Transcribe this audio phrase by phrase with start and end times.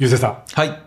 [0.00, 0.82] ゆうせいさん、はい。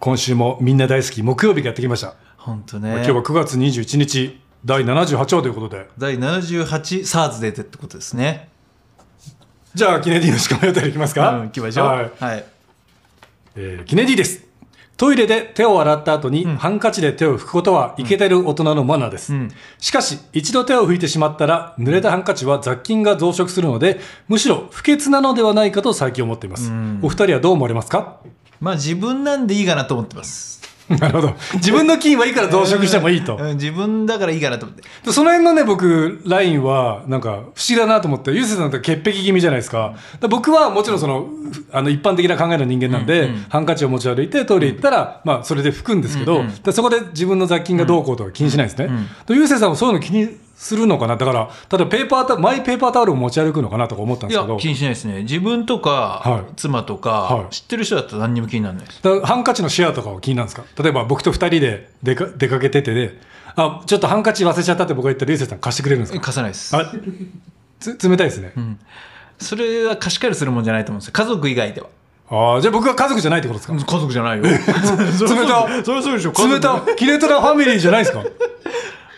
[0.00, 2.14] 今週もみんな大好き木曜日がやってきました。
[2.36, 2.90] 本当ね。
[2.90, 8.48] 今日は9月21日、第78話ということで、第78サーズデーってことですね。
[9.74, 11.86] じゃあ、キネディのしかも予定いきますか、うん、行きましょう。
[11.86, 12.10] はい。
[12.18, 12.44] はい。
[13.54, 14.48] えーキネディです。
[14.96, 19.32] トイレで手を洗った後にハンカチで手を拭くことはイケてる大人のマナーです。
[19.32, 19.48] ん
[19.78, 26.72] しかし、一度手を拭いてしまったら、濡れたハンカチは雑菌が増殖するので、むしろ不潔なのではないかと最近思っています。
[27.00, 28.18] お二人はどう思われますか？
[28.60, 30.58] まあ自分なんでいいかなと思ってます。
[30.88, 31.34] なるほど。
[31.54, 33.36] 自分の菌はいいから増殖してもいいと。
[33.36, 34.82] うん自分だからいいかなと思って。
[35.04, 39.94] でその辺のね、僕、ラインは、なんか、不思議だなと思って、ゆうせいさんって潔癖気味じゃないですか。
[40.18, 41.28] だ僕はもちろんその、
[41.72, 48.88] あの、一般的な考えの人間なんで、ハンカチを持ち歩いてトイレ行ったら、まあ、それで拭くんですけど、でそこで自分の雑菌がどうこうとか気にしないですね。
[49.26, 51.16] でゆうせいさんもそういうの気にするのかな？
[51.16, 55.22] だから、例えばペーパータマイペーパータオルを持ち歩くのかなとか思ったんですけど、、いや気にしないですね。
[55.22, 59.20] 自分とか、はい妻とか、はい知ってる人だったら何にも気にならないです。
[59.24, 60.64] ハンカチのシェアとかは気になるんですか？
[60.82, 63.20] 例えば僕と二人で出か出かけててで、
[63.54, 66.76] あ、ちょっとハンカチ忘れちゃったって僕が言ったら、ゆうせいさん貸してくれるんですえか貸さないです。
[66.76, 66.92] あ
[67.78, 68.52] つ冷たいですね。
[69.38, 71.12] それは貸し借りするもんじゃないと思うんですよ。
[71.12, 71.86] 家族以外では。
[72.30, 73.74] ああ、じゃあ僕は家族じゃないってことですか？
[73.96, 74.42] 家族じゃないよ。
[74.44, 74.74] 冷た
[75.14, 76.32] それはそうでしょ。
[76.48, 78.24] 冷たキレトラファミリーじゃないですか？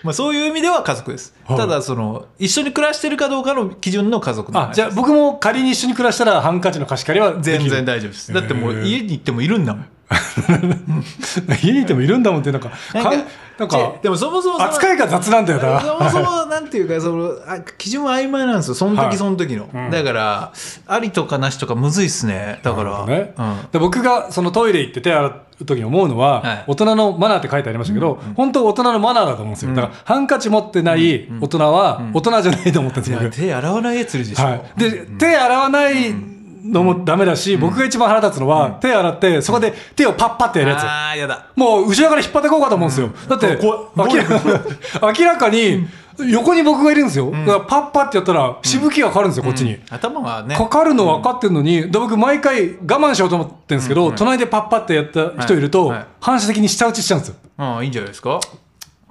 [0.03, 1.35] まあそういう意味では家族です。
[1.45, 8.33] はいただ、その、一緒に暮らしてるかどうかの基準の家族のじゃあ僕も仮に一緒に暮らしたらハンカチの貸し借りは全然大丈夫です。
[8.33, 9.87] だってもう家に行ってもいるんだもん。
[11.63, 15.81] 家にいてもいるんだもんってなんか、なんかでもそもそも扱いが雑なんだよな。
[15.81, 18.75] そもそもなんていうか、その、あ基準は曖昧なんですよ。
[18.75, 19.69] そのはい時その時の。
[19.91, 20.53] だから、
[20.87, 22.59] ありとかなしとかむずいっすね。
[22.63, 29.75] だから、ねうんで僕がそのトイレ行って手洗う時に思うのは、はい大人のマナーって書いてありましたけど、本当大人のマナーだと思うんですよ。
[29.75, 33.47] だからハンカチ持ってない大人は大人じゃないと思ってるんですよ。
[33.47, 34.45] 手洗わないやついるでしょ。
[34.45, 36.30] はい、で、手洗わない
[36.65, 40.83] のもダメだし、僕が一番腹立つのは、手洗って、そこで手をパッパってやるやつ。
[40.85, 41.47] ああ、やだ。
[41.57, 43.11] もう後ろから引っ張ってこうかと思うんですよ。
[43.29, 45.87] だって、明らか明らかに、
[46.31, 47.31] 横に僕がいるんですよ。
[47.31, 49.79] だからパッパってやったら、しぶきがかかるんですよ、こっちに。
[49.91, 50.55] 頭がね。
[50.55, 57.37] かかるの分かってるのに、で僕毎回我慢しようと思ってるんですけど、隣でパッパってやった人いるとはいはい、反射的に下打ちしちゃうんですよ。
[57.57, 58.39] ああ、いいんじゃないですか？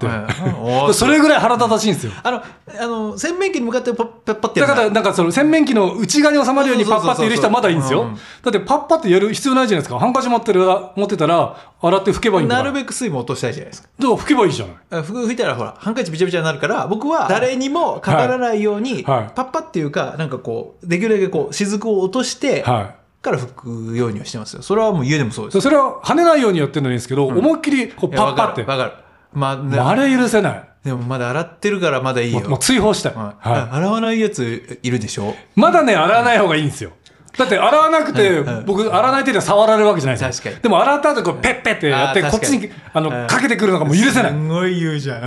[0.93, 2.11] それぐらい腹立たしいんですよ。
[2.23, 2.41] あの、
[2.79, 8.09] あの、洗面器に向かってパッパってだから、なんかその洗面器の内側に収まるようにパッパってやる人はまだいいんですよ。
[8.43, 9.99] だってパッパってやる必要ないじゃないですか。
[9.99, 10.65] ハンカチ持ってる、
[10.95, 12.57] 持ってたら、洗って拭けばいいんだ。
[12.57, 13.89] なるべく水分落としたいじゃないですか。
[13.99, 15.01] だから拭けばいいじゃない。
[15.01, 24.61] 拭いたらほら、ハンカチびちゃびちゃになるから、僕は誰にもかからないように、パッパっていうか、なんかこう、できるだけこう、雫を落として、はから拭くようにはしてますよ。
[24.61, 25.61] それはもう家でもそうですい。。
[25.61, 28.63] それは跳ねないようにやってるのいいんですけど、思いっきりこうパッパって。
[28.63, 28.91] わかる。
[29.34, 30.63] まあ、あれ許せない。
[30.84, 32.40] でもまだ洗ってるからまだいいよ。
[32.50, 33.13] もう追放したい。
[33.13, 35.31] はいは洗わないやついるでしょ？
[35.31, 35.34] い。
[35.56, 36.91] まだね、洗わない方がいいんですよ。
[37.38, 44.31] だって洗わなくて、僕、洗わない手で触られるわけじゃないです確かにでも洗った後、ペッペってやって、こっちに確、あの、かけてくるのがもう許せない。
[44.31, 45.23] すごい言うじゃん。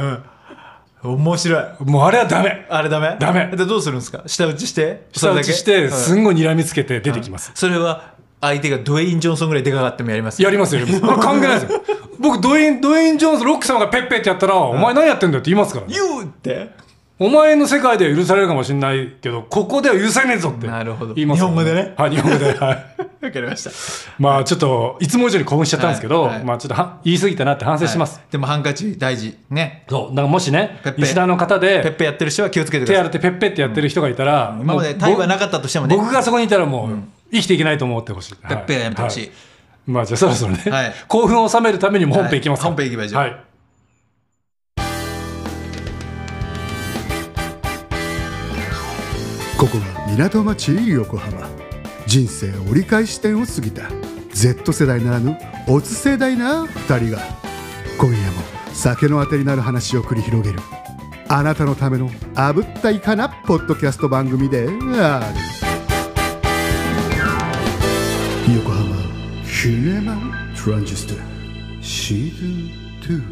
[1.05, 1.13] うん。
[1.15, 1.65] 面白い。
[1.81, 2.67] もうあれはダメ。
[2.69, 3.17] あれダメ？
[3.19, 4.23] ダメでどうするんですか？
[4.27, 5.07] 下打ちして？
[5.13, 7.51] 下打ちして、すすんごい睨みつけて出てきます。
[7.55, 8.12] それは
[8.43, 11.15] 相手がドウェイン・ジョンソンぐらいでかかってもやりますやりますよ、やります。
[11.15, 11.81] あ関係ないですよ。
[12.19, 15.95] 僕、ドウェイン、ドウェイン・ジョーンズ、ロック様がペッペってやったら、お前何やってんだよって言いますからね。
[15.95, 16.71] 言うって
[17.19, 20.67] お前の世界では許されるかもしれないけど、ここでは許されねえぞって。
[20.67, 22.45] なるほど言いますから日本語でねはい、日本語で。
[22.47, 22.87] はい。
[23.25, 23.71] わかりました。
[24.19, 28.17] まあ、ちょっと、いつも以上に興奮しちゃったんですけど、はいはいまあ、ちょっとは言い過ぎたなって反省します。
[28.17, 29.37] はいでもハンカチ大事。
[29.51, 29.85] ね。
[29.89, 30.09] そう。
[30.09, 33.09] だからもしねペッ、ペリスナーの方ペッで、ペやってる人は気をつけてく手ださい。
[33.09, 35.95] 洗ってペッペってやってる人がいたら、今までもうタイはなかったとしてもね。
[35.95, 38.37] 僕がそこにいたらもう、生きていけないと思ってほしい。
[38.37, 39.27] ペッペはやめてほしい。
[39.27, 39.33] は
[39.87, 40.95] まあ、じゃあそろそろね、はい。
[41.09, 42.69] 興奮を収めるためにも本編いきますか。
[42.69, 42.77] はい。
[42.77, 43.45] 本編行きましょうはい。
[49.59, 51.49] ここは港町横浜。
[52.07, 53.85] 人生折り返し点を過ぎた。
[54.33, 55.39] Z 世代ならぬ
[55.69, 57.23] オツ世代な2人が。
[57.99, 58.43] 今夜も
[58.75, 60.61] 酒のあてになる話を繰り広げる。
[61.29, 64.69] あなたのためのあぶったいかなポッドキャスト番組で
[65.01, 65.62] ある
[68.51, 68.97] 横浜
[69.47, 70.17] シネマ
[70.63, 71.15] トランジスタ
[71.81, 73.23] シーズン2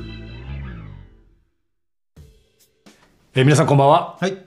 [3.34, 4.18] えー皆さんこんばんは。
[4.20, 4.38] はい。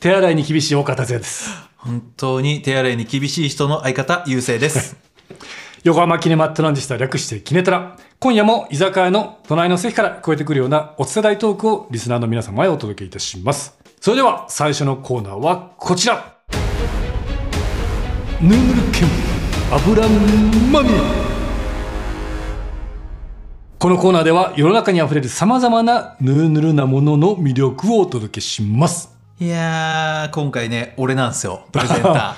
[0.00, 1.50] 手洗いに厳しい大川達也です。
[1.76, 4.96] 本当に手洗いに厳しい人の相方、優勢です。
[5.84, 7.96] 横浜キネマトランジスタ略してキネトラ。
[8.18, 13.78] 今夜も居酒屋の隣の席から聞こえてくるようなお世代トークをリスナーの皆様へお届けいたします。
[14.00, 16.36] それでは最初のコーナーはこちら。
[18.40, 19.29] ヌーヌルケン
[19.72, 20.08] 油
[20.72, 20.94] まみれ。
[23.78, 29.14] このコーナーでは世の中に溢れる様々なヌーヌルなものの魅力をお届けします。
[29.38, 32.36] いやー、今回ね、俺なんですよ、プレゼンタあ、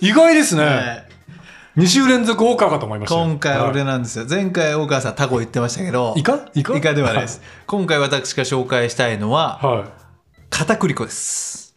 [0.00, 0.62] 意外ですね。
[0.62, 0.66] ー。
[0.66, 1.06] はい
[1.76, 4.26] 2週連続大川かと思いましたよ今回俺はなんですよ。
[4.28, 6.14] 前回大川さんタコ言ってましたけど。
[6.16, 7.40] いイカイカイカではないです。
[7.66, 10.00] 今回私が紹介したいのは、はい
[10.50, 11.69] 片栗粉です。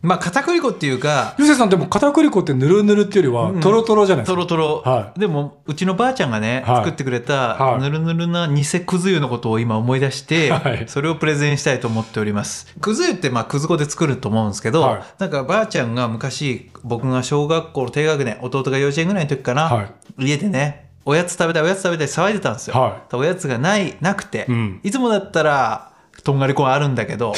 [0.00, 6.76] まあ片栗粉っていうか、ゆうせいさんでも片栗粉ってぬるぬるっていうよりはトロトロじゃないですか、トロトロ、はでもうちのばあちゃんがね、はい。
[6.76, 7.82] 作ってくれたはい。
[7.82, 10.84] ぬるぬるな偽くず湯のことを今思い出して、はい。
[10.86, 12.72] それをプレゼンしたいと思っております。
[12.80, 15.02] くず湯ってまあくず粉で作ると思うんですけど、はい。
[15.18, 19.82] なんかばあちゃんが昔僕が小学校低学年弟が幼稚園ぐらいの時かな、は
[20.18, 20.26] い。
[20.26, 24.80] 家でねおやつ食べたいおやつ食べたい騒いでたんですよ、はおやつがないなくて、うん。
[24.84, 25.87] いつもだったら
[26.22, 27.32] とんがり粉あるんだけど。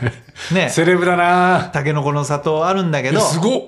[0.52, 0.68] ね。
[0.68, 1.70] セレブだな。
[1.72, 3.18] たけのこの砂糖あるんだけど。
[3.18, 3.62] えすごっ。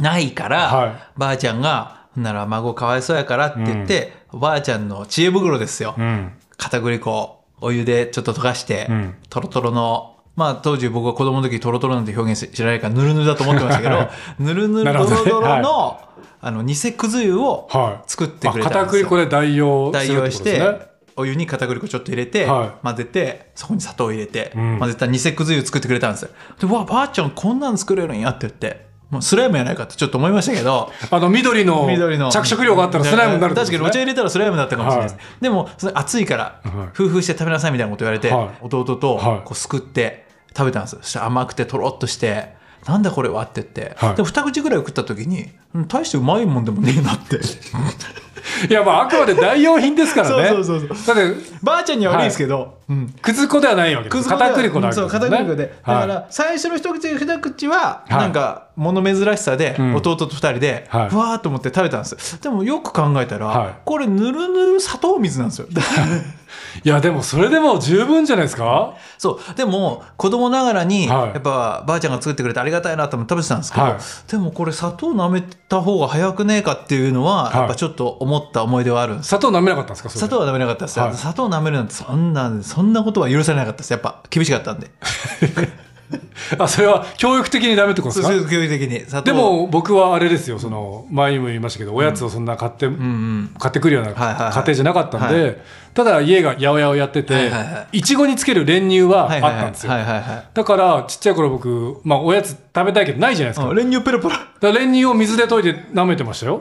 [0.00, 0.92] ないから、はい。
[1.16, 5.94] ばあちゃんが、なら孫かわいそうやからって言って、おばあちゃんの知恵袋ですよ。
[5.96, 6.32] うん。
[6.56, 9.14] 片栗粉、お湯でちょっと溶かして、うん。
[9.28, 14.08] トロトロの、まあ当時僕は子供の時トロトロなんて表現知らないからぬるぬるだと思ってましたけど、
[14.38, 16.00] ぬるぬるドロドロの、
[16.40, 19.04] あの、偽くず湯をはい作ってくれあたんですよ。
[19.04, 22.84] 片栗粉で代用代用して、お湯に片栗粉ちょっと入れて、はい。
[22.84, 24.78] 混ぜて、そこに砂糖を入れて、ん。
[24.78, 26.22] 混ぜたら偽くず湯作ってくれたんです。
[26.22, 26.30] よ。
[26.58, 32.30] で、うわ、ばあちゃんこんなん作れるんやって言って、もうスライムやないかってちょっと思いましたけど、 あの緑の緑の。
[32.30, 36.88] 着色料があったらスライムになるってこと確かにお茶入れたらスライムだったかもしれないです、はでもそれ熱いからはい。
[36.94, 38.48] 夫婦して食べなさいみたいなこと言われて、はい。
[38.62, 39.40] 弟とはい。
[39.44, 40.92] こうすくって食べたんです。
[40.92, 42.54] よそしたら甘くてとろっとして
[42.86, 44.14] なんだこれはって言って、はい。
[44.14, 47.40] で二口ぐらい食った時にうん大してうまいもんでもねえなって
[48.68, 50.48] いやまああくまで代用品ですからね。
[50.50, 53.14] そうそうそうそだってばあちゃんには悪いですけど、うん。
[53.22, 54.28] くず粉ではないわけです。
[54.28, 55.28] 片栗粉なわけそうですよね。
[55.30, 58.12] 片栗粉で、だかはら最初の一口二口ははい。
[58.12, 59.94] なんか物珍しさでん。
[59.94, 61.14] 弟と二人でふはい。
[61.14, 62.32] わーっと思って食べたんです。
[62.32, 63.74] よでもよく考えたら、はい。
[63.84, 65.66] これぬるぬる砂糖水なんですよ
[66.84, 68.94] いいやでもそれでも十分じゃないですか？
[69.18, 69.54] そう。
[69.54, 71.28] でも子供ながらにはい。
[71.30, 73.96] やっぱばあちゃんが作ってくれてありがたいなと思って食べてたんですけど、はい。
[74.30, 77.56] でもこれ砂糖舐めた方が早くねえかっていうのははい。
[77.58, 80.08] やっぱちょっと思った思い出はあるんです砂糖舐めなかったんですか？
[80.10, 81.14] 砂糖は舐めなかったです、はい。
[81.14, 83.90] 砂糖舐めるなんてそんなそんなことは許されなかったです。
[83.92, 84.90] やっぱ厳しかったんで
[86.58, 88.50] あそれは教育的にダメってことですか？
[88.50, 89.22] 教育的に。
[89.24, 93.50] でも僕はあれですよその前にも言いましたけどおやつをそんな買って、うんうん。
[93.58, 94.52] 買ってくるようなはいはいはい。
[94.54, 95.52] 家庭じゃなかったんで、は
[95.94, 98.02] ただ家が八百屋をやってて、はいいはいはい。
[98.02, 104.28] ちごにつける練乳はあはいはいったんですよ、はいはいはいだからちっちゃい頃僕、まあ、おやつ食べたいけどないじゃないですか,、うん練乳ペロペ
[104.62, 106.60] ロ練乳を水で溶いて舐めてましたよ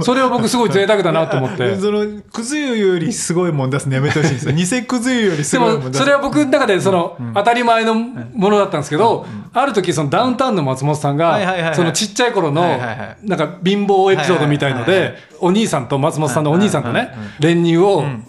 [0.00, 1.76] それを僕すごい贅沢だなと思って。
[1.78, 4.52] そのくず湯よりすごいもん出すのやめてほしいんですよ。
[4.80, 12.62] 偽くず湯よりすでごいもん出すもそれは僕の中でその当たり前のものだったんですけど、ある時そのダウンタウンの松本さんがそのちっちゃい頃の
[13.22, 18.24] なんか貧乏エピソードみたいのでお兄さんと松本さんのお兄さんとね練乳をん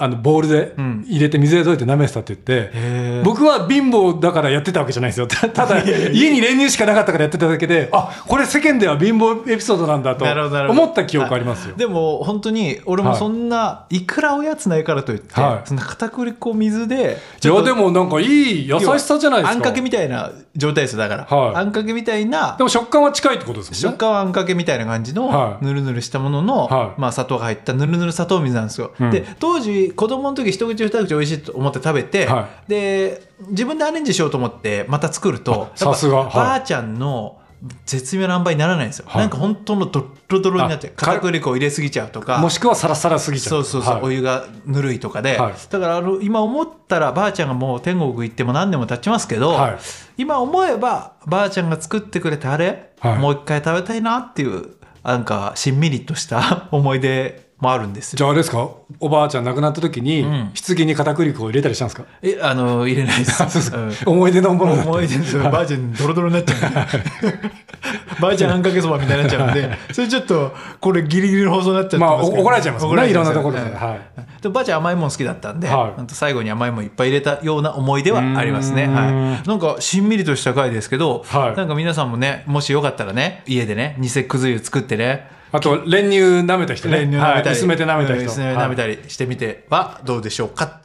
[0.00, 1.04] あのボールでん。
[1.06, 3.24] 入れて水で溶いて舐めてたって言ってへー。
[3.24, 5.26] 僕は貧乏だからやってたわけじゃないですよ。
[5.26, 10.24] た ただ家に練乳しかなかったからやってただけであこれ世間では貧乏エピソードなんだと
[10.70, 11.76] 思った記憶ありますよ。
[11.76, 15.68] でも本当に俺もそんないくらおやつないからといって、はい。
[15.68, 19.52] そんな片栗粉水でいやでもなんかいい優しさじゃないですか。
[19.52, 21.56] あんかけみたいな状態ですよだから、はい。
[21.56, 23.76] あんかけみたいなでも食感は近いってことですね。
[23.76, 25.64] 食感はあんかけみたいな感じのはい。
[25.64, 27.00] ぬるぬるしたものの、はい。
[27.00, 29.10] まあ、砂糖が入ったぬるぬる砂糖水なんですよ、うん。
[29.10, 36.24] で当時子供の時一口二口美味しいと思って食べて、はで自分でアレンジしようと思ってまた作るとあさすが。
[36.24, 37.40] ばあちゃんの
[37.84, 39.22] 絶妙な塩梅にならないんですよ、はい。
[39.22, 42.38] なんか本当のドッロドロになっちゃう片栗粉を入れすぎちゃうとか。
[42.38, 43.50] もしくはサラサラすぎちゃう。
[43.50, 44.02] そうそうそう、はい。
[44.04, 45.54] お湯がぬるいとかで、はい。
[45.68, 49.78] だからあの今思ったらばあちゃんがもう天国行っても何年も経ちますけど、はい。
[50.16, 53.18] 今思えばばあちゃんが作ってくれたあれ、はい。
[53.18, 58.16] もう一回食べたいなっていうなんかしんみりとした 思い出もあるんですよ。
[58.16, 58.70] じゃああれですか？
[58.98, 60.52] おばあちゃん亡くなった時に、ん。
[60.66, 62.04] 棺に片栗粉を入れたりしたんですか？
[62.22, 63.38] えあの入れないです。
[63.42, 63.78] ですか。
[63.78, 63.92] うん。
[64.06, 67.50] 思い出のもの思い出ですばあちゃんドロドロになっちゃうんで。
[68.20, 69.70] ばあちゃんあんかけそばみたいになっちゃうんで。
[69.92, 72.42] それちょっとこれギリギリの放送になっちゃってまあますけど。
[72.42, 73.10] お怒られちゃいますね。
[73.10, 73.72] いろんなところで、はい。
[73.72, 74.42] はい。
[74.42, 75.92] でばあちゃん甘いもん好きだったんで、はい。
[75.96, 78.86] ほんと最後に甘いもんいっぱい入れたような思い出はありますね。
[78.86, 81.56] はい、なんかしんみりとした回ですけど、はい。
[81.56, 87.00] なんか皆さんもねもしよかったらね家でね偽くず湯作ってねあと練乳舐めた人ね。
[87.00, 87.52] 練乳舐めたり、はい。
[87.52, 88.22] 薄めて舐めた人。
[88.22, 90.80] うん薄めて舐めたりしてみてはどうでしょうか、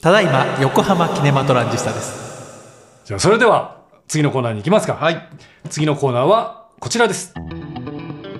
[0.00, 3.04] ただいま横浜キネマトランジスタです。
[3.04, 3.76] じゃあそれでは
[4.08, 4.94] 次のコーナーに行きますか。
[4.94, 5.28] はい。
[5.70, 7.34] 次のコーナーはこちらです。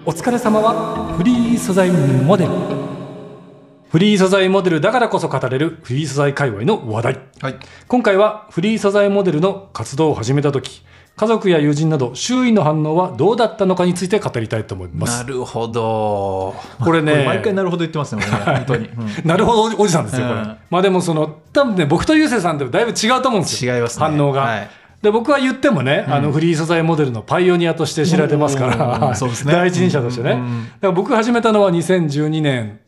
[0.05, 2.51] お疲れ様はフリー素材モデル。
[3.89, 7.21] フリー素材モデルだからこそ語れるフリー素材界隈の話題。
[7.41, 7.57] はい。
[7.89, 10.85] 今回はフリー素材モデルの活動を始めた時
[11.17, 15.25] 家族や友人など周囲の反応はどうだったのかについて語りたいと思います。
[15.25, 16.55] なるほど。
[16.79, 18.91] これね毎回なるほど言ってますね本当に、う
[19.25, 20.57] んなるほどおじさんですよこれ、うん。
[20.71, 24.05] まあでもその多分ね僕とゆうせいさんでもだいぶ違うと思うんですよ違いますね。
[24.05, 24.69] 反応が、はい。
[25.01, 29.53] で僕は言ってもね、あのフリー素材モデルのパイオニアとして知られてますかうんら、そうですね。
[29.53, 30.65] 第一人者としてね、うんうんうん。
[30.65, 32.81] だから僕が始めたのは2012年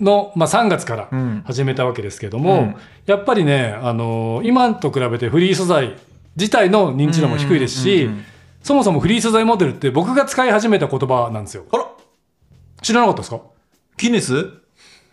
[0.00, 1.42] の、まあ、3月からうん。
[1.46, 2.76] 始めたわけですけども、うん。
[3.06, 5.94] やっぱりね、あの今と比べてフリー素材
[6.36, 8.10] 自体の認知度も低いですし、
[8.62, 11.64] そもそもフリー素材モデルって僕が使い始めた言葉なんですよ。
[11.72, 11.86] あら。
[12.82, 13.40] 知らなかったですか？
[13.98, 14.48] ギネス？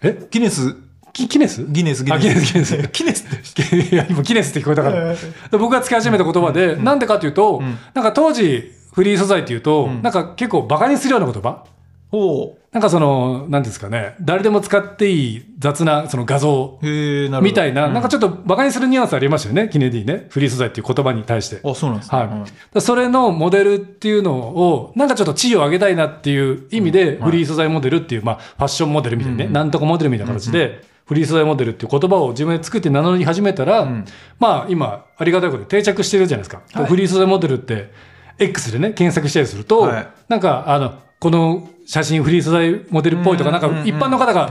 [0.02, 0.28] え？
[0.32, 0.76] ギネス？
[1.14, 1.66] キキネス？
[1.68, 2.54] ギネスギあ、ネス。
[2.54, 2.90] ギネス、ギネス。
[2.94, 5.14] ギネス って いや、今、ギネスって聞こえたから。
[5.52, 7.78] 僕が使い始めた言葉で、なんでかというと、ん。
[7.94, 10.02] なんか当時、フリー素材っていうと、ん。
[10.02, 11.66] なんか結構バカにするような言葉
[12.12, 17.94] おなんかその、なんですかね、誰でも使っていい雑なその画像みたいな、うん。
[17.94, 20.28] なんかちょっとバカにするニュアンスありましたよね、キネディね。
[20.30, 21.60] フリー素材っていう言葉に対して。
[21.64, 22.18] あそうなんですね。
[22.18, 22.82] はい。
[22.82, 29.54] それのモデルっていうのを、なんかちょっと地位を上げたいなっていう意味で、フリー素材モデルっていう、まあ、ファッションモデルみたいなね、うん。
[29.54, 34.06] なんとかモデルみたいな形で、フリー素材モデルっていう言葉を自分で作って名乗り始めたら、ん。
[34.40, 36.62] まあ、今、ありがたいことで定着してるじゃないですか。
[36.72, 36.90] はい。
[36.90, 37.92] フリー素材モデルって、
[38.40, 40.08] X でね、検索したりすると、はい。
[40.30, 44.48] なんか、あの、この写真フリー素材モデルっぽいとか、なんか一般の方が、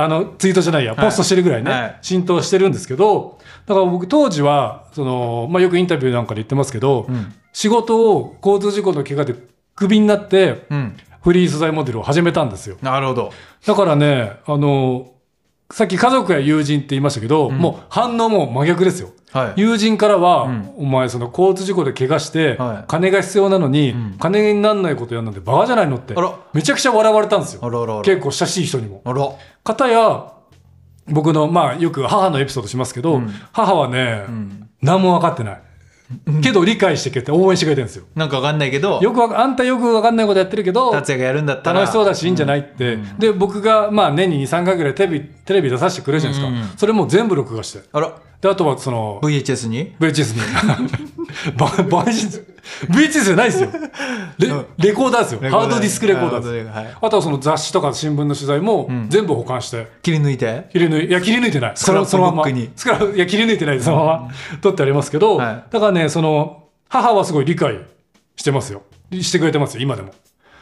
[0.00, 1.98] あの、ツイートじゃないや、ポストしてるぐらいね、はい。
[2.02, 7.34] 浸透してるんですけど、だから僕当時は、その、まあ、よくインタビューなんかで言ってますけど、ん。
[7.52, 9.34] 仕事を交通事故の怪我で
[9.74, 10.96] クビになって、うん。
[11.20, 12.76] フリー素材モデルを始めたんですよ。
[12.80, 13.32] なるほど。
[13.66, 15.10] だからね、あの、
[15.70, 19.10] さっき家族や友人って言いましたけど、もう反応も真逆ですよ。
[19.32, 19.60] はい。
[19.60, 20.72] 友人からは、うん。
[20.78, 22.84] お前その交通事故で怪我して、はい。
[22.88, 24.16] 金が必要なのに、ん。
[24.18, 26.14] 金にならないことやるなんてバカじゃないのって
[26.54, 27.60] めちゃくちゃ笑われたんですよ。
[27.62, 28.02] あらあらあら。
[28.02, 29.02] 結構親しい人にも。
[29.04, 29.28] あら。
[29.62, 30.32] 方や、
[31.06, 33.30] 僕の、まあよく母のエピソードしますけど、うん。
[33.52, 34.70] 母はね、ん。
[34.80, 35.62] 何も分かってない。
[36.42, 38.04] けど理解してくれて応援してくれてるんですよ。
[38.14, 47.80] なんかわかんないけどよくわあんたよく分かんないことやってるけど、達也がやるんだったら楽しそうだしいいんじゃないって、で僕がまあ年に23回ぐらいテレビテレビ出させてくれるじゃないですか、うんうんそれも全部録画して。
[47.92, 49.96] あらであとはその VHS に？
[50.00, 50.42] VHS に。
[52.88, 53.70] VHS じゃないですよ。
[54.38, 55.40] レレコーダーですよ。
[55.50, 56.68] ハードディスクレコーダーです。
[56.68, 56.96] はい。
[57.00, 60.68] あとはその雑誌とか新聞の取材も全部保管して、切り抜いて？
[60.72, 61.72] 切り抜いいや切り抜いてない。
[61.76, 62.44] そのそのまま。
[62.76, 64.30] スクラいや切り抜いてないそのまま
[64.60, 65.64] 取ってありますけど、はい。
[65.70, 67.80] だからねその母はすごい理解
[68.36, 68.82] してますよ。
[69.10, 69.82] してくれてますよ。
[69.82, 70.12] 今でも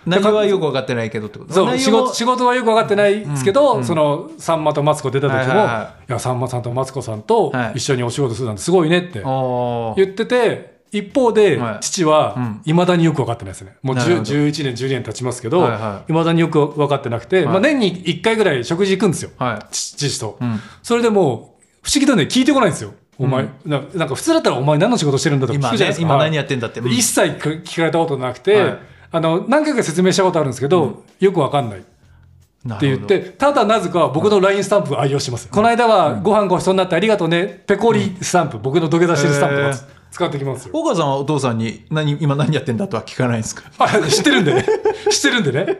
[0.07, 1.53] 内容はよく分かってないけどってこと？
[1.53, 6.13] そう仕事仕事はよく分かってないですけど、そのさんまとマツコ出た時も、はいいはいはい。
[6.13, 7.79] やさんまさんとマツコさんとはい。
[7.79, 11.79] 一緒にお仕事するなんてすごいねってあ言ってて一方ではい。
[11.81, 12.63] 父はうん。
[12.65, 13.77] いまだによく分かってないですね。
[13.83, 14.23] もうなるほど。
[14.23, 16.13] 10 11年12年経ちますけど、はいはい。
[16.13, 17.45] まだによく分かってなくて、い。
[17.45, 19.67] まあ、年に1回ぐらい食事行くんですよ、はい。
[19.73, 20.61] 父父と、うん。
[20.83, 22.93] それでもう不思議とね聞いてこないんですよ。
[23.19, 26.81] お前、ななんか普通だったらお前何の仕事してるんだとか聞今くじゃないですか、ね今何やってんだって。
[26.81, 28.79] うん一切聞かれたことなくて、はい
[29.13, 31.79] あの何回か説明したことあるんですけど、よくわかんない。
[31.79, 35.49] って言って、ただなぜか僕の LINE スタンプを愛用してます。
[35.49, 39.79] この間はご飯ごちそうになってありがとうね、ペコリスタンプ、僕の土下座してるスタンプ
[40.11, 40.71] 使ってきますよ。
[40.75, 43.71] お母さんはお父さんに何今何やってんだとは聞かないんですか？
[43.79, 44.67] あ知ってるんでね。
[45.11, 45.79] 知ってるんでね。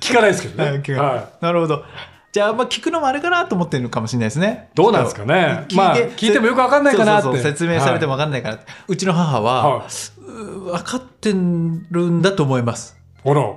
[0.00, 0.82] 聞かないですけどね。
[0.96, 1.84] はなるほど。
[2.32, 4.70] じゃあ、まあ、聞くのもあれかなと思ってるのかもしれないですね。
[4.74, 5.64] どうなんですかね。
[5.64, 7.24] 聞いてまあ聞いてもよくわかんないかなって。
[7.24, 9.84] そうそうそう説明されてもわかんないから、うちの母は、は
[10.32, 13.02] 分かってるんだと思います。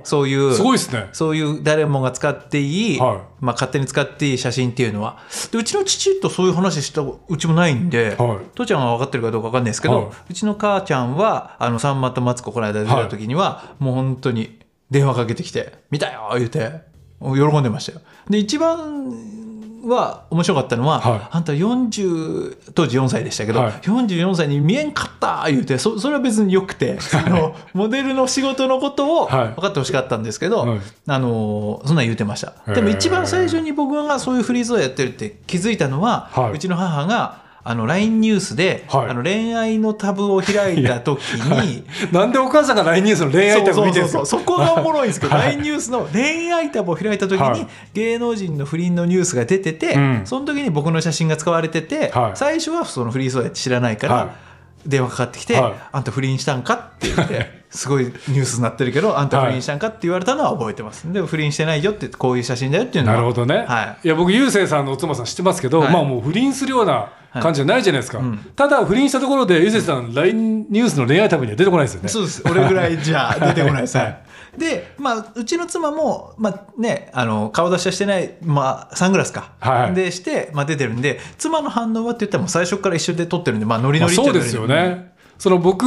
[0.04, 1.08] そういう、すごいですね。
[1.12, 5.18] そういう誰もが使っていい、はいまあ勝手に使っていい写真っていうのは。
[5.50, 16.82] で、うちの父とそういう話したうちもないんで、はい父ちゃんが分かってるかどうか分かんないですけど、はいうちの母ちゃんは、あの、さんまとマツコこの間出た時には、もう本当に電話かけてきて、見たよ言うて、
[17.20, 18.00] 喜んでましたよ。
[18.30, 19.55] で、一番
[19.88, 21.20] は面白かったのは、はい。
[21.30, 23.72] あんた40、当時4歳でしたけど、はい。
[23.82, 29.48] 44歳に見えんかった言うて、そそれは別によくて、その、モデルの仕事のことをはい。
[29.54, 30.80] 分かってほしかったんですけど、はい。
[31.08, 32.74] あのーそんなん言うてました。
[32.74, 36.52] でも一番最初に僕がそういうフリーズをやってるって気づいたのは、はい。
[36.52, 39.10] うちの母が、あの、LINE ニュースで、はい。
[39.10, 45.48] あの、恋愛のタブを開いた時に、なんでお母さんが LINE ニュースの恋愛タブ見てるんですかそうそうそうそこがおもろいんですけど、はい。
[45.48, 47.66] LINE ニュースの恋愛タブを開いた時に、はい。
[47.92, 50.22] 芸能人の不倫のニュースが出てて、うん。
[50.26, 52.36] その時に僕の写真が使われてて、はい。
[52.36, 54.88] 最初はそのフリーソーやって知らないから、はい。
[54.88, 55.74] 電話かかってきて、はい。
[55.90, 61.12] あんた不倫したんかって言って、すごいニュースになってるけど、あんた不倫したんかって言われたのは覚えてます。
[61.12, 63.16] でも不倫してないよって、こういう写真だよっていうのは。
[63.16, 63.64] なるほどね。
[63.66, 64.06] はい。
[64.06, 65.92] いや、僕、ゆうせいさんのお妻さん知ってますけど、はい。
[65.92, 68.18] まあもう不倫するような感じじゃないじゃないですか。
[68.18, 72.08] うんただ、不倫したところで、ゆうせいさん、LINE ニュースの恋愛タブには出てこないですよね。
[72.08, 72.42] そうです。
[72.44, 73.96] 俺ぐらいじゃ出てこないです。
[73.96, 74.22] ははい
[74.56, 74.58] い。
[74.58, 79.52] で、まあ、うちの妻も、まあね、あの、顔出しはしてない、まあ、サングラスか。
[79.60, 84.66] はいで、して、まあ出てるんで、妻の反応はって言っても最初から一緒で撮ってるんで、まあ、ノリノまあリっちゃそうですよ。
[84.66, 85.12] ね。
[85.38, 85.86] その僕、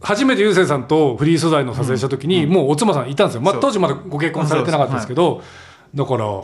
[0.00, 3.40] 初めてゆうせいさんとフリー素材の撮影した時に、もうお妻さんいたんですよ。
[3.40, 5.42] まあ当時まだご結婚されてなかったですけど、
[5.94, 6.42] だから、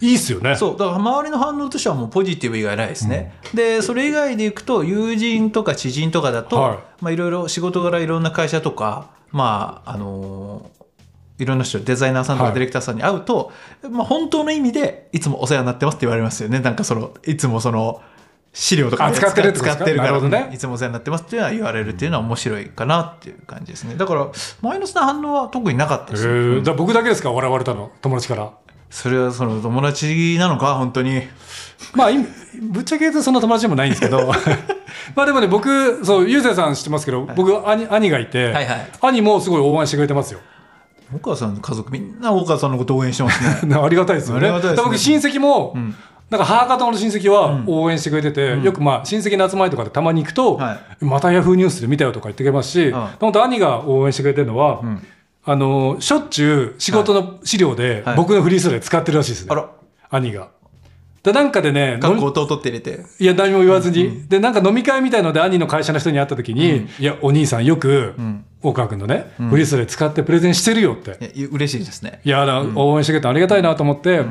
[0.00, 0.56] いいっすよね。
[0.56, 0.76] そう。
[0.76, 6.78] だから周りの反応としてはもうポジティブ以外ないですね、でそれ以外でいくと友人とか知人とかだと、はい。
[7.00, 10.76] まあいろいろ仕事柄いろんな会社とかまああのー
[11.38, 12.52] いろんな人デザイナーさんとはい。
[12.52, 13.52] かディレクターさんに会うと、
[13.90, 16.60] まあ、本当の意味でいつもお世話になってますって言われますよね。
[16.60, 18.00] なんかそのいつもその
[18.54, 20.50] 資料とかあ使ってる使ってるからなるほどね。
[20.54, 23.96] いつもお世話になってますっていうのは言われるっていうのは面白いかなっていう感じですね。
[23.96, 24.28] だから
[24.62, 27.30] マイナスな反応は特になかったえですよー、だ僕だけですか？
[27.32, 27.92] 笑われたの？
[28.00, 28.52] 友達から。
[28.90, 31.22] それはその友達なのか本当に。
[31.94, 32.18] まあ、い
[32.60, 34.32] ぶっちゃけ言うとそんな友達でもないんですけど。
[35.14, 38.88] まあでもね僕そうゆうせいさん知ってますけど、僕兄兄がいて、はいはい。
[39.00, 40.40] 兄もすごい応援してくれてますよ。
[41.14, 43.74] 大川さんの家族みんな大川さんのこと応援してますね。
[43.76, 44.50] ありがたいですよね。
[44.50, 44.60] ね。
[44.76, 45.76] 僕親戚も、
[46.30, 54.80] なんか母方の親戚は応援してくれてて、よくまあ親戚の集まりとかでたまに行くと、はまたヤフーニュースで見たよとか言ってくれますし、ん本当兄が応援してくれてるのは、
[55.48, 58.16] あのしょっちゅう仕事の資料ではい。
[58.16, 59.70] 僕のフリースローで使ってるらしいですね、あら。
[60.10, 60.48] 兄が。
[61.22, 63.04] でなんかでねかっこ弟って入れて。
[63.18, 64.28] いや、何も言わずに。
[64.28, 68.14] で、なんか飲み会みたいので、兄の会社の人に会った時に、いや、お兄さんよく、
[68.62, 71.32] 大川君のね、フリースローで使ってプレゼンしてるよって。
[71.34, 72.20] いや嬉しいですね。
[72.24, 74.24] いや、だ応援してくれてありがたいなと思って、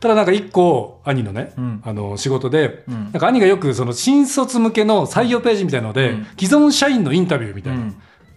[0.00, 1.52] ただなんか一個、兄のね、
[1.84, 7.92] あの、仕事で、なんか兄がよく、その、新卒向けの採用ページみたいので、既存社員のインタビューみたいな。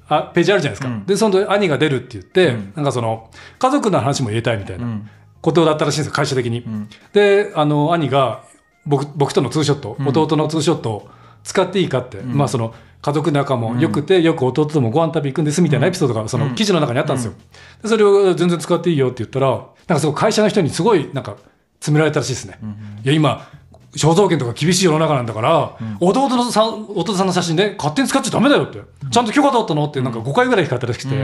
[0.07, 1.03] あページあるじゃないですか。
[1.05, 5.01] で、その兄が出るって言って、なんかその、家族の話も入れたいみたいな
[5.41, 6.65] ことだったらしいんですよ、会社的に。
[7.13, 8.43] で、あの、兄が、
[8.85, 11.09] 僕僕とのツーショット、弟のツーショットを
[11.43, 17.33] 使っていいかって、まあその家族仲も良くて、よく弟ともご飯食べ行くんですみたいなエピソードがその記事の中にあったんですよ。
[17.81, 21.35] でそれを全然使っていいよって言ったら、なんかその会社の人にすごいなんか
[21.79, 22.59] 詰められたらしいですね。
[23.03, 23.47] いや今
[23.95, 31.15] 肖像権とか厳しい世の中なんだから、弟のさん弟さんの写真で勝手に使っちゃダメだよって、ちゃんと許可取ったのってなんか5回ぐらい聞かれたらしくて、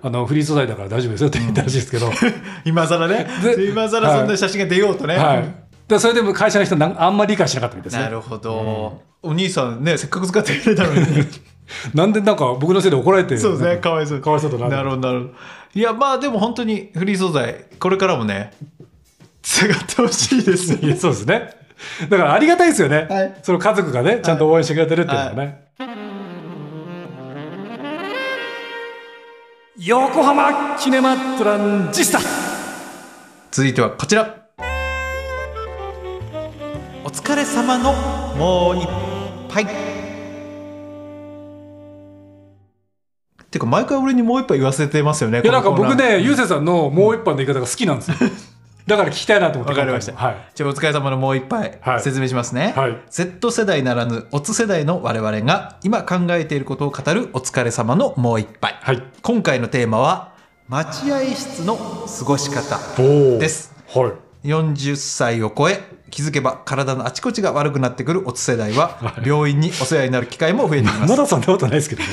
[0.00, 2.10] あのフリー素材だから大丈夫ですよって言ったらしいですけど、
[2.64, 3.26] 今更ね。
[3.42, 5.54] で今更そんな写真が出ようとね、はい。
[5.88, 8.04] でそれでも会社の人なんあんまり理解しなかったみたいですね。
[8.04, 11.00] なるほど、お兄さんねせっかく使ってくれたのに。
[11.94, 13.76] なんでなんか僕のせいで怒られてそうですね。
[13.76, 14.20] かわいそう。
[14.20, 15.32] かわいそうだななるほどなるほど。
[15.74, 18.52] いやまあでも本当にフリー素材これからもね
[19.42, 21.59] 使ってほしいですいや そうですね
[22.08, 23.36] だからありがたいですよね、はい。
[23.42, 25.66] その家族がねちゃんと応援してくれてるっていうのはね、
[29.78, 32.20] 横浜キネマトランジスタ。
[33.50, 34.36] 続いてはこちら。
[37.02, 37.92] お疲れ様の
[38.36, 38.86] もう一
[39.48, 40.00] 杯。
[43.50, 48.16] てか毎回俺にもう一杯言わせてますよねいやなんか僕ねゆうせいさんのもう一杯の言い方が好きなんですよ
[48.90, 50.14] だから聞きたいなと思ってわかりました。
[50.14, 50.36] はい。
[50.54, 52.00] じゃあお疲れ様のもう一杯、はい。
[52.00, 52.96] 説明しますね、はい。
[53.08, 58.76] Z 世代ならぬオツ世代の我々が今考えていることを語るお疲れ様のもう一杯。
[58.80, 59.02] はい。
[59.22, 60.34] 今回のテーマは
[60.68, 62.78] 待合室の過ごし方
[63.38, 63.72] です。
[63.94, 64.48] はい。
[64.48, 71.00] 40歳を超え気づけば体のあちこちが悪くなってくるオツ世代は病院にお世話になる機会も増えていま。
[71.00, 72.08] ますだそんなことないですけどね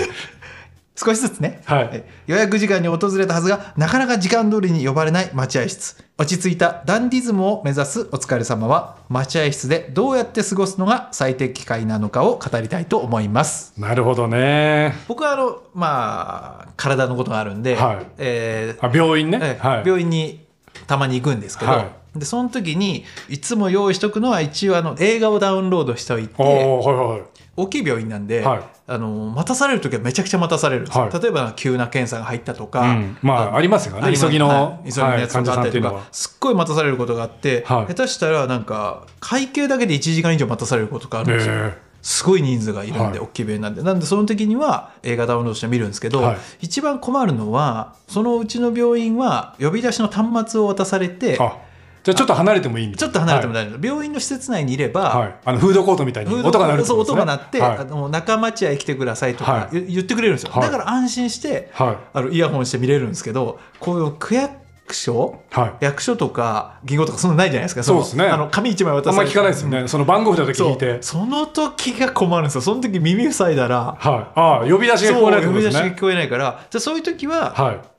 [0.97, 1.89] 少しずつね、はい。
[1.93, 5.95] え予約時間に訪れたはずがなかなか時間通りに呼ばれない待合室。
[6.17, 13.79] 落ち着いたダンディズムを目指すお疲れ様は待合室でどうやって過ごすのが最適解なのかを語りたいと思います。
[13.79, 14.95] なるほどね。
[15.07, 18.05] 僕はあのまあ体のことがあるんで、はい。
[18.17, 20.47] えーあ病院ね、えーはい、病院に
[20.87, 28.61] たまに行くんですけど、はでその時にいつも用意しとくのは一応あの映画をダウンロードしておいておおはいはい大きい病院なんで、はい。
[28.89, 31.21] あの待たされる時はめちゃくちゃ待たされるはい。
[31.21, 33.17] 例えば急な検査が入ったとか、うん。
[33.23, 34.15] まあありますよね。
[34.15, 34.93] 急ぎのはい。
[34.93, 37.93] 急ぎのやつはいがあったりとか、すっごい待たされることがあって、はい。
[37.93, 41.77] 下手したらなんか会計だけで1時間以上待たされることがあるんですよ、え。
[42.03, 43.19] すごい人数がいるんで、はい。
[43.19, 43.81] 大きい病院なんで。
[43.81, 46.37] なんでその時には映画ダウンロードして見るんですけど、はい。
[46.61, 51.57] 一番困るのはそのうちの病院は呼び出しの端末を渡されてあ
[52.03, 56.89] じゃあちょっと離れてもいいちょっと離れてもはい大丈夫、病院の施設内にいれば、はい、あのフードコートみたいに音が鳴るね。
[56.89, 59.73] 音が鳴って、はいあの中待合来てくださいとかはい。
[59.73, 60.63] 言言ってくれるんですよ、はい。
[60.63, 61.97] だから安心して、はい。
[62.13, 65.85] あのイヤホンして見れるんですけどこういう区役所はい。
[65.85, 67.81] 役所とか銀行とかそんなのないじゃないですか。
[67.81, 68.25] のそうですね。
[68.25, 71.01] あの紙一枚渡さあんまり聞かないですよね、その番号札だけ聞いて。
[71.01, 72.61] その時が困るんですよ。
[72.61, 73.97] その時耳塞いだら。
[73.99, 74.39] はい。
[74.39, 76.65] ああ呼び出しが聞こえないってそう呼び出しが聞こえないから。
[76.69, 77.96] じゃあそういう時は、はい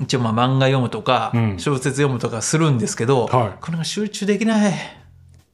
[0.00, 1.58] 一応まあ漫画読むとか、うん。
[1.58, 3.58] 小説読むとかするんですけど、はい。
[3.60, 4.74] これが集中できない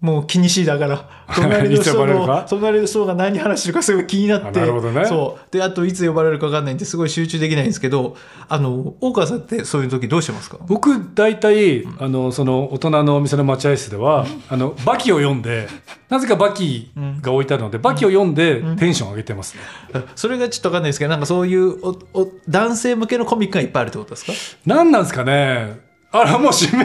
[0.00, 1.08] もう気にしいだから。
[1.34, 4.48] 隣の人の隣の人が何話してるかすごい気になって。
[4.48, 5.06] あなるほどね。
[5.06, 5.50] そう。
[5.50, 8.14] であといつ呼ばれるか分かんないんですごい集中できないんですけど
[8.46, 10.58] あの大川さんってそういう時どうしてますか？
[10.66, 15.68] 僕大体あのその大人のお店の待合室ではあのバキを読んで
[16.10, 16.90] なぜかバキ
[17.22, 24.32] が置いてあるので、バキを読んでテンション上げてますね、それがちょっと分かんないですけどなんかそういうおお男性向けのコミックがいっぱいあるってことですか？
[24.66, 25.80] 何なんですかね。
[26.12, 26.84] あらもう指名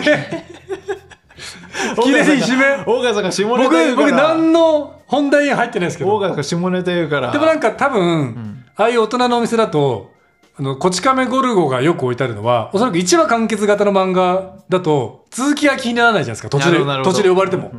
[2.04, 2.84] 綺麗に締め。
[2.86, 4.12] 大川さんが下ネタ僕僕言うから。
[4.36, 6.15] 何の本題に入ってないですけど。
[6.15, 7.32] 大川さんが下ネタ言うから。
[7.32, 10.12] でもなんか多分、ああいう大人のお店だと
[10.58, 16.49] あのこち亀ゴルゴがよく置いてあるのはおそらく1話完結型の漫画だと続きが気にならないじゃないですか。
[16.49, 17.71] 途中で途中で呼ばれても、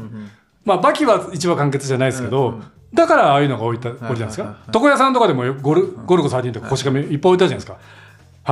[0.65, 2.61] まあバキは1話完結じゃないですけど、
[2.93, 4.57] だからああいうのが置いた置いてあるんですか？
[4.75, 7.79] 床屋さんとかでもゴルゴルゴ13とかこち亀いっぱい置いてあるじゃないですか。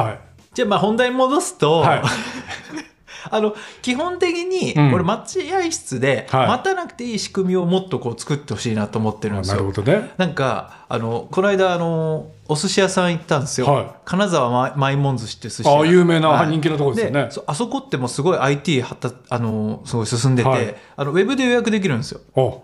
[0.01, 0.21] はい。
[0.55, 2.03] じゃあまあ本題に戻すと、はい
[3.31, 4.95] あの基本的にうん。
[4.95, 6.49] 俺待合室ではい。
[6.49, 9.67] 待たなくていい仕組みをもっとこう作ってほしいなと思ってるんですなるよ。
[9.67, 10.11] ほどね。
[10.17, 13.91] なんかあのこの間あのお寿司屋さん行ったんですよ、はい。
[14.05, 15.77] 金沢まマイモン寿司って寿司屋。
[15.77, 17.29] ああ有名な人気のところですよね。
[17.31, 20.77] そあそこってもうすごい IT 発達あのすごい進んでて、はい。
[20.97, 22.21] あのウェブで予約できるんですよ。
[22.35, 22.63] お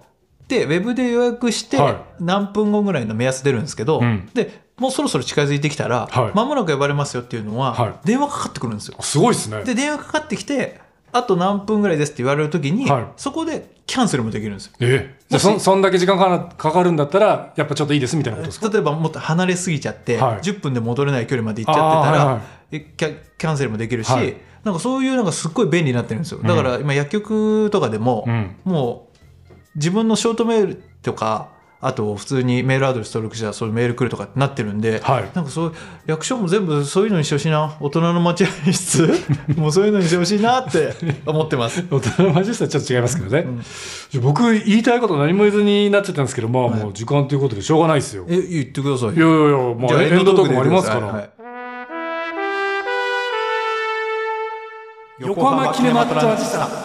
[0.49, 1.97] でウェブで予約してはい。
[2.21, 4.29] 何分後ぐらいの目安出るんですけど、うん。
[4.35, 6.33] でもうそろそろ近づいてきたら、はい。
[6.35, 8.07] 間もなく呼ばれますよっていうのは、はい。
[8.07, 8.97] 電話かかってくるんですよ。
[9.01, 9.65] すごいですね。
[9.65, 10.81] で電話かかってきて
[11.13, 13.07] あと何分ぐらいですって言われる時に、はい。
[13.17, 14.73] そこでキャンセルもできるんですよ。
[14.81, 18.69] えじゃあそそんだけ時間かかるんだったらやっぱちょっといいですみたいなことですか？
[18.69, 20.39] 例えばもっと離れすぎちゃって、はい。
[20.41, 22.77] 10分で戻れない距離まで行っちゃってたら、はいはい。
[22.77, 24.37] えキャキャンセルもできるし、はい。
[24.65, 26.41] なんかそういうのがすっごい便利になってるんですよ。
[26.43, 28.57] だから今薬局とかでも、うん。
[28.65, 29.14] もう
[29.77, 35.31] 自分のショートメールとかあと普通にメールアドレス登録したらそういうメール来るとかってなってるんで、はい。
[35.35, 35.75] なんかそう
[36.07, 37.77] 役所も全部そういうのにしてほしいな。
[37.79, 39.07] 大人の待合室？
[39.59, 40.95] もうそういうのにしてほしいなって
[41.27, 41.85] 思ってます。
[41.93, 43.47] 大人のマジスタはちょっと違いますけどね、
[44.09, 49.09] じゃあ僕言いたいこと何も言えずになっちゃったんですけどまあもう時間ということでしょうがないですよ、え言ってください。
[49.11, 51.31] いやいやいや、まあ、エンドトークもありますから、はい。
[55.19, 56.84] 横浜キネマトラジスタ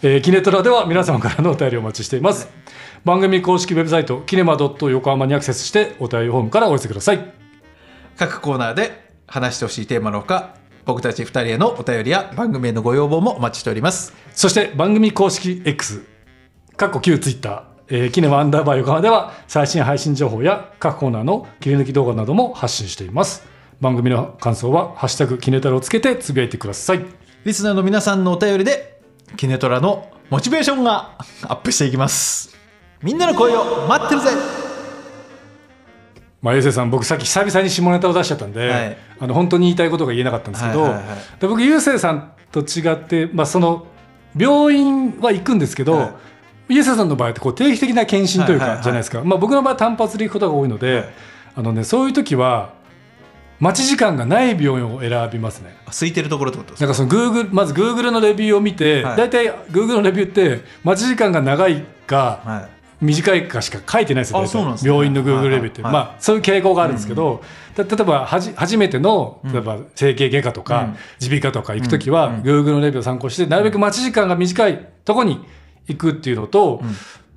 [0.00, 2.48] えーキネトラでは皆様からのお便りをお待ちしています、
[3.04, 7.32] 番組公式ウェブサイトキネマ横浜にアクセスしてお便りフォームからお寄せください。
[8.16, 14.14] 各コーナーで話してほしいテーマのほか僕たち2人へのお便りや番組へのご要望もお待ちしております。
[14.34, 16.04] そして番組公式 X
[16.76, 23.44] かっこ旧ツイッターえーキネマアンダーバー横浜では最新配信情報や各コーナーの切り抜き動画なども発信しています。
[23.80, 27.04] 番組の感想は「ハッシュタグキネタロ」をつけてつぶやいてください。
[27.44, 28.97] リスナーの皆さんのお便りで
[29.36, 32.56] キネトラのモチベーションがアップしていきます。
[33.02, 34.30] みんなの声を待ってるぜ。
[36.40, 38.96] まあ、衛生さん僕さっき久々に下ネタを出しちゃったんで、はい。
[39.20, 41.40] あの本当に言いたいことが言えなかったんですけど、はいはいはい。
[41.40, 43.86] で僕ゆうせいさんと違って、まあ、その
[44.36, 46.06] 病院は行くんですけど、は
[46.68, 46.74] い。
[46.74, 51.08] ゆうせいさんの場合ってこう定期的な検診というはいはいはいかじゃないですか、まあ、僕の場合単発で行くことが多いので、はい。
[51.56, 52.74] あのね、そういう時は
[53.60, 55.76] 待ち時間がない病院を選びますね。
[55.86, 59.16] 空いてるところってことですなんかその Google まず Google のレビューを見て、はい。
[59.16, 62.68] 大体 Google のレビューって待ち時間が長いか、は
[63.00, 63.04] い。
[63.04, 64.76] 短いかしか書いてないですよ、ね。
[64.82, 65.92] 病院の Google レビューって、はい。
[65.92, 67.42] まあ、そういう傾向があるんですけど、
[67.76, 70.96] た例えばはじ初めての例えば整形外科とかうん。
[71.20, 75.44] 耳鼻科とか行くときは、Google のレビューを参考にしてなるべく待ち時間が短いとこに
[75.88, 76.80] 行くっていうのと、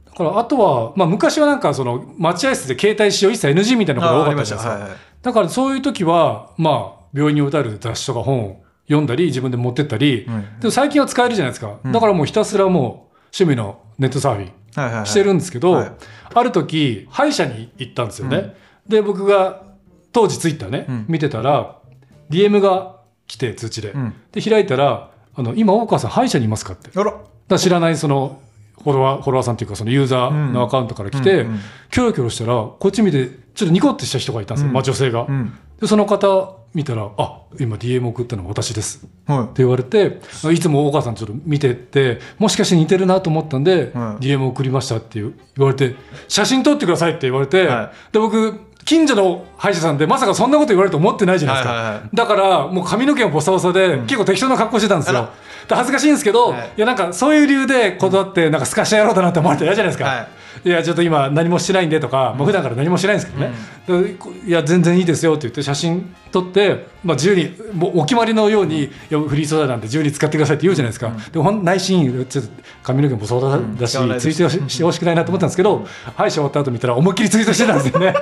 [0.06, 10.60] だからあとは、まあ、昔はなんかその待合室で携帯使用一切 NG みたいなことが多かったじゃないですか、だからそういう時はまあ病院に置いてある雑誌とか本を読んだり自分で持ってったり、うん。
[10.60, 15.06] でも最近は使えるじゃないですか、だからもうひたすらもう趣味のネットサーフィンはいはいはい。
[15.06, 15.92] してるんですけど、はい。
[16.34, 18.56] ある時歯医者に行ったんですよね、
[18.88, 19.64] で僕が
[20.12, 21.06] 当時ツイッターね、ん。
[21.08, 21.78] 見てたら
[22.30, 24.14] DM が来て通知で、ん。
[24.32, 26.90] で開いたらあの「今大川さん歯医者にいますか?」って。
[27.48, 28.40] だ知らないその
[28.84, 31.46] フォロワーフォロワーさんっていうかそのユーザーのアカウントから来て、
[31.92, 34.74] キョロキョロしたらこっち見てちょっとニコってした人がいたんですよ、うん。
[34.74, 35.58] まあ、女性が、ん。
[35.80, 39.40] でその方見たら「あ今 DM 送ったのは私です」はい。
[39.42, 40.20] って言われて
[40.52, 45.96] いつも大川さんちょっと見てってもしかして似てるなと思ったんで、うん DM 送りましたって言われて
[46.28, 52.10] 写真撮ってくださいって言われて、はで僕近所の歯医者さんでまさかそんなこと言われると思ってないじゃないですか、はいはいはい。
[52.14, 55.30] だからもう髪の毛もボサボサで、結構適当な格好してたんですよ。
[55.68, 60.28] で恥ずかしいんですけど、はいい、やなんかそういう理由で断ってなんかすかしやろうだなって思われたら嫌じゃないですか、はい。
[60.64, 63.54] いやちょっと今何もしてないんでとか、まあ普段から何もしてないんですけどね、
[63.88, 72.52] でいや全然いいですよって言って写真撮って、まあ、自由にもうお決まりのように、いやフリー素材なんて自由に使ってくださいって言うじゃないですか、でもほん内心ちょっと
[72.84, 73.98] 髪の毛もそうだだし、ツ
[74.30, 75.86] イートししてほしくないなと思ったんですけど、
[76.18, 78.14] 歯医者終わった後見たら思いっきりツイートしてたんですよね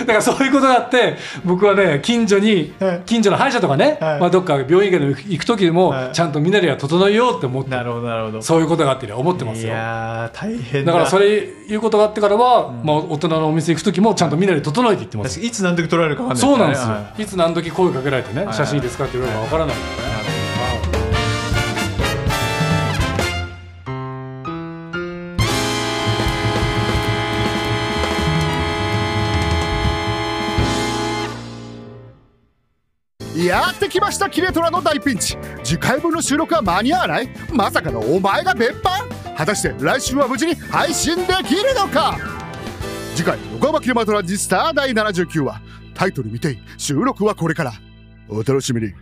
[0.00, 3.02] だからそういうことがあって僕はね近所にはい。
[3.06, 4.20] 近所の歯医者とかね、はい。
[4.20, 6.12] まあ、どっか病院以外で行く時でも、はい。
[6.12, 8.42] ちゃんと身なりは整えようって思ってなるほどなるほど。
[8.42, 10.92] そういうことがあってね思ってますいよやー大変だ。
[10.92, 15.40] だからそれいうことがあってからは、まあ、大人のお店行く時もちゃんと身なり整えていってます。
[15.40, 18.54] いつ何時取られるか分かんないそうなんですよ、はいい、つ何時声かけられてね、はい。
[18.54, 19.76] 写真いいですかって言われるかわからない。
[19.76, 20.05] から
[33.46, 35.38] やってきましたキレトラの大ピンチ。
[35.62, 37.28] 次回分の収録は間に合わない？
[37.52, 39.08] まさかのお前が別班？
[39.36, 42.18] 果たして来週は無事に配信できるのか？
[43.14, 45.60] 次回横浜キレマトランジスター第79話。
[45.94, 47.72] タイトル未定収録はこれから。
[48.28, 48.92] お楽しみに。